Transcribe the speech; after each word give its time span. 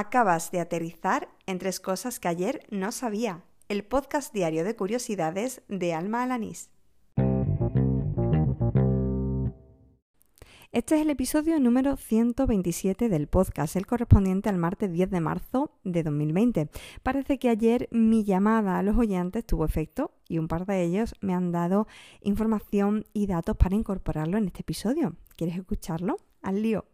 Acabas 0.00 0.52
de 0.52 0.60
aterrizar 0.60 1.28
en 1.46 1.58
tres 1.58 1.80
cosas 1.80 2.20
que 2.20 2.28
ayer 2.28 2.64
no 2.70 2.92
sabía. 2.92 3.42
El 3.68 3.82
podcast 3.82 4.32
diario 4.32 4.62
de 4.62 4.76
curiosidades 4.76 5.62
de 5.66 5.92
Alma 5.92 6.22
Alanís. 6.22 6.70
Este 10.70 10.94
es 10.94 11.00
el 11.00 11.10
episodio 11.10 11.58
número 11.58 11.96
127 11.96 13.08
del 13.08 13.26
podcast, 13.26 13.74
el 13.74 13.86
correspondiente 13.86 14.48
al 14.48 14.56
martes 14.56 14.92
10 14.92 15.10
de 15.10 15.20
marzo 15.20 15.72
de 15.82 16.04
2020. 16.04 16.68
Parece 17.02 17.40
que 17.40 17.48
ayer 17.48 17.88
mi 17.90 18.22
llamada 18.22 18.78
a 18.78 18.84
los 18.84 18.96
oyentes 18.96 19.44
tuvo 19.44 19.64
efecto 19.64 20.12
y 20.28 20.38
un 20.38 20.46
par 20.46 20.64
de 20.64 20.80
ellos 20.80 21.16
me 21.22 21.34
han 21.34 21.50
dado 21.50 21.88
información 22.20 23.04
y 23.12 23.26
datos 23.26 23.56
para 23.56 23.74
incorporarlo 23.74 24.38
en 24.38 24.46
este 24.46 24.60
episodio. 24.60 25.16
¿Quieres 25.34 25.58
escucharlo? 25.58 26.18
Al 26.40 26.62
lío. 26.62 26.84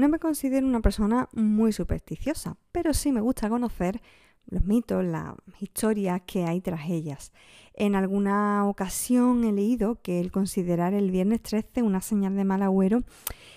No 0.00 0.08
me 0.08 0.18
considero 0.18 0.66
una 0.66 0.80
persona 0.80 1.28
muy 1.34 1.74
supersticiosa, 1.74 2.56
pero 2.72 2.94
sí 2.94 3.12
me 3.12 3.20
gusta 3.20 3.50
conocer 3.50 4.00
los 4.46 4.64
mitos, 4.64 5.04
las 5.04 5.34
historias 5.60 6.22
que 6.24 6.44
hay 6.44 6.62
tras 6.62 6.88
ellas. 6.88 7.34
En 7.74 7.94
alguna 7.94 8.66
ocasión 8.66 9.44
he 9.44 9.52
leído 9.52 10.00
que 10.00 10.18
el 10.18 10.32
considerar 10.32 10.94
el 10.94 11.10
viernes 11.10 11.42
13 11.42 11.82
una 11.82 12.00
señal 12.00 12.34
de 12.34 12.44
mal 12.44 12.62
agüero 12.62 13.00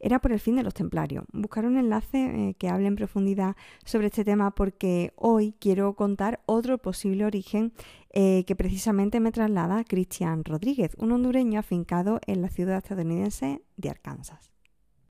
era 0.00 0.18
por 0.18 0.32
el 0.32 0.40
fin 0.40 0.56
de 0.56 0.64
los 0.64 0.74
templarios. 0.74 1.24
Buscar 1.32 1.66
un 1.66 1.76
enlace 1.76 2.24
eh, 2.24 2.54
que 2.58 2.68
hable 2.68 2.88
en 2.88 2.96
profundidad 2.96 3.54
sobre 3.84 4.08
este 4.08 4.24
tema 4.24 4.50
porque 4.50 5.12
hoy 5.14 5.54
quiero 5.60 5.94
contar 5.94 6.42
otro 6.46 6.78
posible 6.78 7.26
origen 7.26 7.72
eh, 8.10 8.42
que 8.44 8.56
precisamente 8.56 9.20
me 9.20 9.30
traslada 9.30 9.84
Cristian 9.84 10.42
Rodríguez, 10.44 10.96
un 10.98 11.12
hondureño 11.12 11.60
afincado 11.60 12.18
en 12.26 12.42
la 12.42 12.48
ciudad 12.48 12.78
estadounidense 12.78 13.62
de 13.76 13.90
Arkansas. 13.90 14.54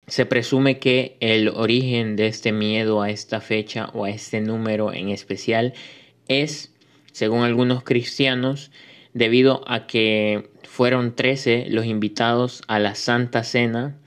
Se 0.07 0.25
presume 0.25 0.79
que 0.79 1.15
el 1.19 1.47
origen 1.49 2.15
de 2.15 2.27
este 2.27 2.51
miedo 2.51 3.01
a 3.01 3.09
esta 3.09 3.39
fecha 3.39 3.89
o 3.93 4.05
a 4.05 4.09
este 4.09 4.41
número 4.41 4.93
en 4.93 5.09
especial 5.09 5.73
es, 6.27 6.73
según 7.11 7.43
algunos 7.43 7.83
cristianos, 7.83 8.71
debido 9.13 9.63
a 9.67 9.87
que 9.87 10.49
fueron 10.63 11.15
13 11.15 11.67
los 11.69 11.85
invitados 11.85 12.61
a 12.67 12.79
la 12.79 12.95
Santa 12.95 13.43
Cena, 13.43 13.97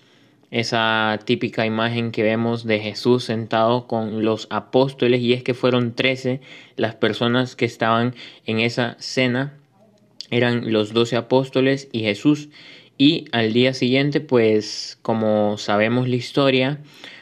esa 0.51 1.19
típica 1.25 1.67
imagen 1.67 2.13
que 2.13 2.23
vemos 2.23 2.65
de 2.65 2.79
Jesús 2.79 3.25
sentado 3.25 3.87
con 3.87 4.25
los 4.25 4.47
apóstoles, 4.51 5.21
y 5.21 5.33
es 5.33 5.43
que 5.43 5.55
fueron 5.55 5.95
13 5.95 6.41
las 6.77 6.95
personas 6.95 7.57
que 7.57 7.65
estaban 7.65 8.15
en 8.47 8.61
esa 8.61 8.97
cena, 9.01 9.59
eran 10.31 10.73
los 10.73 10.93
12 10.93 11.17
apóstoles 11.17 11.89
y 11.93 12.01
Jesús. 12.01 12.49
Y 12.97 13.27
al 13.33 13.53
día 13.53 13.75
siguiente, 13.75 14.21
pues 14.21 14.99
como 15.03 15.59
sabemos 15.59 16.09
la 16.09 16.17
historia, 16.17 16.81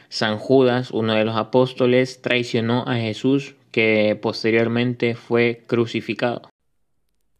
San 0.09 0.37
Judas, 0.37 0.91
uno 0.91 1.13
de 1.13 1.25
los 1.25 1.35
apóstoles, 1.35 2.21
traicionó 2.21 2.83
a 2.87 2.95
Jesús, 2.95 3.55
que 3.71 4.17
posteriormente 4.21 5.15
fue 5.15 5.63
crucificado. 5.65 6.49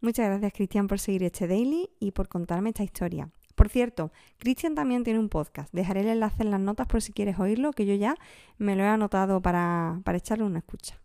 Muchas 0.01 0.25
gracias 0.25 0.51
Cristian 0.53 0.87
por 0.87 0.99
seguir 0.99 1.23
este 1.23 1.47
daily 1.47 1.89
y 1.99 2.11
por 2.11 2.27
contarme 2.27 2.69
esta 2.69 2.83
historia. 2.83 3.29
Por 3.55 3.69
cierto, 3.69 4.11
Cristian 4.39 4.73
también 4.73 5.03
tiene 5.03 5.19
un 5.19 5.29
podcast. 5.29 5.71
Dejaré 5.71 6.01
el 6.01 6.07
enlace 6.07 6.41
en 6.41 6.49
las 6.49 6.59
notas 6.59 6.87
por 6.87 7.01
si 7.01 7.13
quieres 7.13 7.37
oírlo, 7.39 7.71
que 7.71 7.85
yo 7.85 7.93
ya 7.93 8.15
me 8.57 8.75
lo 8.75 8.83
he 8.83 8.87
anotado 8.87 9.41
para, 9.41 10.01
para 10.03 10.17
echarle 10.17 10.43
una 10.43 10.57
escucha. 10.57 11.02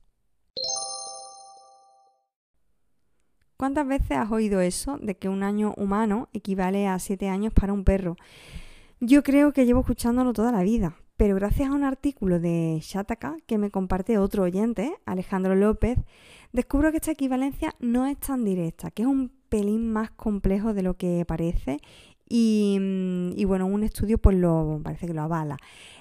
¿Cuántas 3.59 3.89
veces 3.89 4.13
has 4.13 4.31
oído 4.31 4.61
eso 4.61 4.99
de 4.99 5.17
que 5.17 5.29
un 5.29 5.43
año 5.43 5.75
humano 5.77 6.29
equivale 6.33 6.87
a 6.87 6.97
siete 7.01 7.29
años 7.29 7.53
para 7.53 7.73
un 7.73 7.83
perro? 7.83 8.17
Yo 9.01 9.25
creo 9.25 9.53
que 9.53 9.67
llevo 9.67 9.81
escuchándolo 9.81 10.33
toda 10.33 10.53
la 10.53 10.63
vida, 10.63 10.95
pero 11.17 11.35
gracias 11.35 11.69
a 11.69 11.73
un 11.73 11.83
artículo 11.83 12.39
de 12.39 12.79
Shataka 12.81 13.37
que 13.49 13.59
me 13.59 13.73
comparte 13.73 14.17
otro 14.17 14.45
oyente, 14.45 14.95
Alejandro 15.07 15.57
López, 15.57 15.99
descubro 16.53 16.93
que 16.93 16.99
esta 16.99 17.11
equivalencia 17.11 17.75
no 17.81 18.07
es 18.07 18.17
tan 18.19 18.45
directa, 18.45 18.93
que 18.93 19.03
es 19.03 19.09
un 19.09 19.33
pelín 19.49 19.93
más 19.93 20.13
complejo 20.13 20.73
de 20.73 20.83
lo 20.83 20.97
que 20.97 21.25
parece 21.27 21.79
y, 22.29 22.79
mm, 22.81 23.39
y 23.39 23.45
bueno, 23.45 23.67
un 23.67 23.85
estudio 23.85 24.19
pues 24.19 24.37
lo 24.37 24.81
parece 24.83 25.07
que 25.07 25.15
lo 25.15 25.23
avala. 25.23 25.57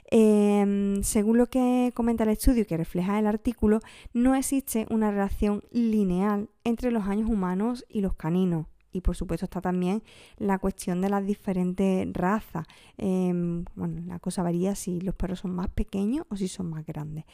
Em, 0.09 1.03
según 1.03 1.37
lo 1.37 1.47
que 1.47 1.91
comenta 1.93 2.23
el 2.23 2.29
estudio 2.29 2.65
que 2.65 2.77
refleja 2.77 3.19
el 3.19 3.27
artículo, 3.27 3.81
no 4.13 4.35
existe 4.35 4.85
una 4.89 5.11
relación 5.11 5.63
lineal 5.71 6.49
entre 6.63 6.91
los 6.91 7.03
años 7.05 7.29
humanos 7.29 7.85
y 7.89 8.01
los 8.01 8.13
caninos. 8.13 8.67
Y 8.93 9.01
por 9.01 9.17
supuesto 9.17 9.45
está 9.45 9.59
también 9.59 10.01
la 10.37 10.59
cuestión 10.59 11.01
de 11.01 11.09
las 11.09 11.25
diferentes 11.25 12.11
razas. 12.13 12.65
Em, 12.97 13.65
bueno, 13.75 14.01
la 14.07 14.19
cosa 14.19 14.43
varía 14.43 14.75
si 14.75 15.01
los 15.01 15.13
perros 15.13 15.39
son 15.39 15.51
más 15.51 15.67
pequeños 15.67 16.25
o 16.29 16.37
si 16.37 16.47
son 16.47 16.69
más 16.69 16.85
grandes. 16.85 17.25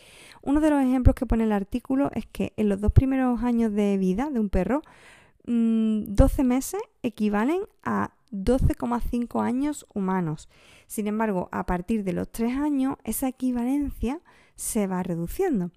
Uno 0.42 0.60
de 0.60 0.72
los 0.72 0.81
ejemplos 0.81 1.16
que 1.16 1.28
pone 1.28 1.44
el 1.44 1.52
artículo 1.52 2.10
es 2.16 2.25
que 2.25 2.54
en 2.58 2.70
los 2.70 2.81
dos 2.81 2.92
primeros 2.92 3.44
años 3.44 3.72
de 3.72 3.98
vida 3.98 4.31
de 4.31 4.40
un 4.40 4.50
perro, 4.50 4.81
12 5.46 6.44
mm, 6.44 6.48
meses 6.48 6.81
equivalen 7.04 7.62
a 7.84 8.14
12,5 8.33 9.41
años 9.41 9.85
humanos. 9.94 10.49
Sin 10.88 11.07
embargo, 11.07 11.47
a 11.51 11.66
partir 11.66 12.03
de 12.03 12.13
los 12.13 12.29
3 12.31 12.57
años, 12.57 12.97
esa 13.03 13.27
equivalencia 13.27 14.19
se 14.55 14.88
va 14.88 15.03
reduciendo. 15.03 15.71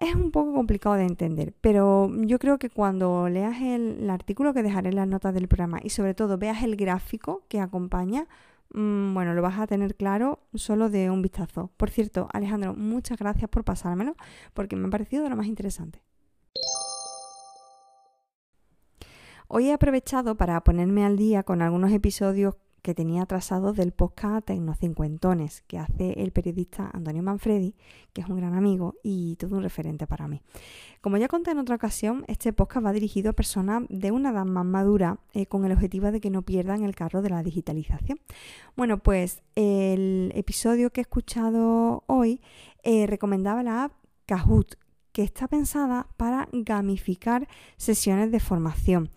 Es 0.00 0.14
un 0.14 0.30
poco 0.30 0.52
complicado 0.52 0.96
de 0.96 1.04
entender, 1.04 1.54
pero 1.60 2.10
yo 2.12 2.38
creo 2.38 2.58
que 2.58 2.68
cuando 2.68 3.28
leas 3.28 3.60
el, 3.60 4.10
artículo 4.10 4.52
que 4.52 4.62
dejaré 4.62 4.88
en 4.88 4.96
las 4.96 5.08
notas 5.08 5.34
del 5.34 5.48
programa 5.48 5.78
y 5.82 5.90
sobre 5.90 6.14
todo 6.14 6.36
veas 6.36 6.62
el 6.62 6.76
gráfico 6.76 7.44
que 7.48 7.60
acompaña, 7.60 8.26
mm, 8.72 9.14
bueno, 9.14 9.34
lo 9.34 9.42
vas 9.42 9.58
a 9.58 9.66
tener 9.66 9.94
claro 9.94 10.40
solo 10.54 10.90
de 10.90 11.10
un 11.10 11.22
vistazo. 11.22 11.70
Por 11.76 11.90
cierto, 11.90 12.28
Alejandro, 12.32 12.74
muchas 12.74 13.18
gracias 13.18 13.48
por 13.48 13.64
pasármelo 13.64 14.16
porque 14.52 14.76
me 14.76 14.88
ha 14.88 14.90
parecido 14.90 15.22
de 15.22 15.30
lo 15.30 15.36
más 15.36 15.46
interesante. 15.46 16.02
Hoy 19.46 19.68
he 19.68 19.72
aprovechado 19.74 20.36
para 20.36 20.62
ponerme 20.64 21.04
al 21.04 21.18
día 21.18 21.42
con 21.42 21.60
algunos 21.60 21.92
episodios 21.92 22.54
que 22.80 22.94
tenía 22.94 23.22
atrasados 23.22 23.76
del 23.76 23.92
podcast 23.92 24.46
Tecnocincuentones 24.46 25.62
que 25.66 25.78
hace 25.78 26.12
el 26.22 26.32
periodista 26.32 26.90
Antonio 26.92 27.22
Manfredi, 27.22 27.74
que 28.14 28.22
es 28.22 28.28
un 28.28 28.36
gran 28.36 28.54
amigo 28.54 28.94
y 29.02 29.36
todo 29.36 29.56
un 29.56 29.62
referente 29.62 30.06
para 30.06 30.28
mí. 30.28 30.40
Como 31.02 31.18
ya 31.18 31.28
conté 31.28 31.50
en 31.50 31.58
otra 31.58 31.76
ocasión, 31.76 32.24
este 32.26 32.54
podcast 32.54 32.86
va 32.86 32.92
dirigido 32.92 33.30
a 33.30 33.32
personas 33.34 33.84
de 33.90 34.12
una 34.12 34.30
edad 34.30 34.46
más 34.46 34.64
madura 34.64 35.18
eh, 35.34 35.44
con 35.44 35.64
el 35.66 35.72
objetivo 35.72 36.10
de 36.10 36.20
que 36.20 36.30
no 36.30 36.42
pierdan 36.42 36.82
el 36.82 36.94
carro 36.94 37.20
de 37.20 37.30
la 37.30 37.42
digitalización. 37.42 38.20
Bueno, 38.76 38.98
pues 38.98 39.42
el 39.56 40.32
episodio 40.34 40.90
que 40.90 41.00
he 41.00 41.02
escuchado 41.02 42.02
hoy 42.06 42.40
eh, 42.82 43.06
recomendaba 43.06 43.62
la 43.62 43.84
app 43.84 43.92
Kahoot, 44.26 44.76
que 45.14 45.22
está 45.22 45.46
pensada 45.46 46.08
para 46.16 46.48
gamificar 46.52 47.46
sesiones 47.76 48.32
de 48.32 48.40
formación. 48.40 49.10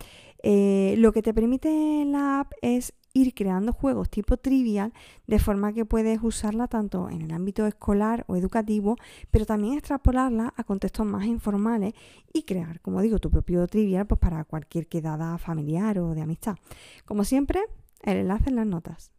Eh, 0.43 0.93
lo 0.99 1.11
que 1.11 1.23
te 1.23 1.33
permite 1.33 2.05
la 2.05 2.41
app 2.41 2.53
es 2.61 2.93
ir 3.13 3.33
creando 3.33 3.73
juegos 3.73 4.07
tipo 4.11 4.37
trivial 4.37 4.93
de 5.25 5.39
forma 5.39 5.73
que 5.73 5.85
puedes 5.85 6.19
usarla 6.21 6.67
tanto 6.67 7.09
en 7.09 7.23
el 7.23 7.31
ámbito 7.31 7.65
escolar 7.65 8.25
o 8.27 8.35
educativo, 8.35 8.95
pero 9.31 9.47
también 9.47 9.73
extrapolarla 9.73 10.53
a 10.55 10.63
contextos 10.63 11.07
más 11.07 11.25
informales 11.25 11.95
y 12.31 12.43
crear, 12.43 12.79
como 12.81 13.01
digo, 13.01 13.17
tu 13.17 13.31
propio 13.31 13.65
trivial 13.65 14.05
pues 14.05 14.19
para 14.19 14.43
cualquier 14.43 14.87
quedada 14.87 15.39
familiar 15.39 15.97
o 15.97 16.13
de 16.13 16.21
amistad. 16.21 16.57
Como 17.05 17.23
siempre, 17.23 17.61
el 18.03 18.17
enlace 18.17 18.51
en 18.51 18.55
las 18.57 18.67
notas. 18.67 19.16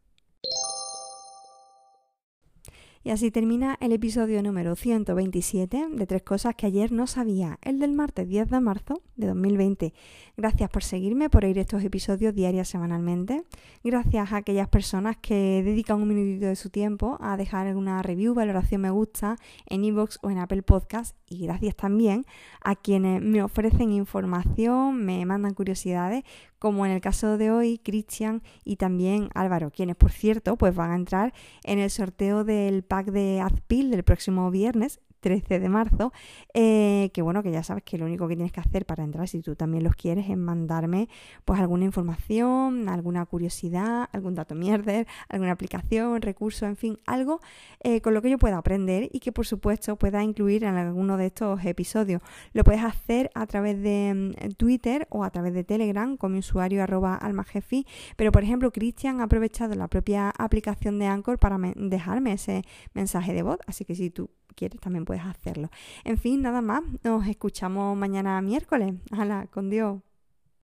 Y 3.09 3.11
así 3.11 3.31
termina 3.31 3.79
el 3.81 3.93
episodio 3.93 4.43
número 4.43 4.77
127 4.77 5.87
de 5.93 6.07
Tres 6.07 6.23
Cosas 6.23 6.55
que 6.55 6.67
ayer 6.67 6.93
no 6.93 7.07
sabía, 7.07 7.59
el 7.63 7.79
del 7.79 7.95
martes 7.95 8.29
10 8.29 8.51
de 8.51 8.61
marzo 8.61 9.01
de 9.17 9.29
2020. 9.29 9.95
Gracias 10.37 10.69
por 10.69 10.85
seguirme, 10.85 11.31
por 11.31 11.47
oír 11.47 11.59
estos 11.59 11.83
episodios 11.83 12.35
diarios 12.35 12.69
semanalmente. 12.69 13.45
Gracias 13.83 14.31
a 14.31 14.37
aquellas 14.37 14.69
personas 14.69 15.17
que 15.17 15.63
dedican 15.65 16.03
un 16.03 16.09
minutito 16.09 16.49
de 16.49 16.57
su 16.57 16.69
tiempo 16.69 17.17
a 17.23 17.39
dejar 17.39 17.75
una 17.77 18.03
review, 18.03 18.35
valoración 18.35 18.82
me 18.82 18.91
gusta 18.91 19.38
en 19.65 19.85
iVoox 19.85 20.19
o 20.21 20.29
en 20.29 20.37
Apple 20.37 20.62
Podcast. 20.62 21.17
Y 21.31 21.47
gracias 21.47 21.77
también 21.77 22.27
a 22.62 22.77
quienes 22.77 23.23
me 23.23 23.43
ofrecen 23.43 23.91
información, 23.91 25.03
me 25.03 25.25
mandan 25.25 25.55
curiosidades 25.55 26.25
como 26.59 26.85
en 26.85 26.93
el 26.93 27.00
caso 27.00 27.38
de 27.38 27.50
hoy, 27.50 27.79
Cristian 27.79 28.43
y 28.65 28.77
también 28.77 29.29
Álvaro, 29.35 29.71
quienes 29.71 29.97
por 29.97 30.11
cierto 30.11 30.56
pues 30.56 30.75
van 30.75 30.91
a 30.91 30.97
entrar 30.97 31.32
en 31.62 31.79
el 31.79 31.91
sorteo 31.91 32.44
del 32.44 32.82
pack 32.82 32.98
de 33.06 33.41
Azpil 33.41 33.91
del 33.91 34.05
próximo 34.05 34.50
viernes, 34.50 35.00
13 35.20 35.61
de 35.61 35.69
marzo, 35.69 36.12
eh, 36.55 37.11
que 37.12 37.23
bueno, 37.23 37.43
que 37.43 37.50
ya 37.50 37.62
sabes 37.62 37.85
que 37.85 37.99
lo 37.99 38.06
único 38.06 38.29
que 38.29 38.37
tienes 38.37 38.53
que 38.53 38.61
hacer 38.61 38.87
para 38.87 39.05
entrar, 39.05 39.29
si 39.29 39.41
tú 39.41 39.56
también 39.56 39.85
los 39.85 39.94
quieres, 39.94 40.29
es 40.29 40.37
mandarme 40.37 41.09
pues 41.44 41.61
alguna 41.61 41.85
información, 41.85 42.88
alguna 42.88 43.25
curiosidad, 43.26 44.09
algún 44.12 44.35
dato 44.35 44.55
mierder, 44.55 45.06
alguna 45.29 45.53
aplicación, 45.53 46.23
recurso, 46.23 46.67
en 46.67 46.76
fin, 46.76 46.99
algo 47.06 47.41
eh, 47.81 48.00
con 48.00 48.15
lo 48.15 48.23
que 48.23 48.31
yo 48.31 48.38
pueda 48.38 48.59
aprender 48.59 49.09
y 49.12 49.20
que 49.20 49.32
por 49.32 49.47
supuesto 49.47 49.97
pueda 49.97 50.23
incluir 50.23 50.65
en 50.65 50.76
alguno 50.76 51.17
de 51.17 51.26
estos 51.26 51.65
episodios. 51.65 52.23
Lo 52.53 52.65
puedes 52.65 52.85
hacer 52.85 53.31
a 53.35 53.47
través 53.47 53.81
de 53.82 54.35
mm, 54.41 54.53
Twitter 54.55 55.06
o 55.11 55.25
a 55.25 55.31
través 55.31 55.55
de 55.55 55.65
Telegram 55.65 56.17
con 56.17 56.32
mi 56.32 56.38
usuario 56.38 56.82
arroba 56.82 57.15
almajefi, 57.15 57.87
pero 58.17 58.32
por 58.32 58.43
ejemplo 58.43 58.70
Cristian 58.70 59.20
ha 59.20 59.25
aprovechado 59.25 59.75
la 59.75 59.88
propia 59.88 60.31
aplicación 60.31 60.99
de 60.99 61.06
Anchor 61.06 61.38
para 61.38 61.59
dejarme 61.76 62.32
ese 62.32 62.62
mensaje 62.94 63.32
de 63.32 63.43
voz, 63.43 63.59
así 63.67 63.85
que 63.85 63.94
si 63.94 64.11
tú 64.11 64.31
quieres 64.58 64.81
también 64.81 65.05
puedes 65.05 65.25
hacerlo. 65.25 65.70
En 66.05 66.19
fin, 66.19 66.43
nada 66.43 66.60
más, 66.60 66.82
nos 67.05 67.26
escuchamos 67.26 67.96
mañana 67.96 68.43
miércoles. 68.43 68.94
Hala, 69.12 69.46
con 69.46 69.70
Dios. 69.70 70.00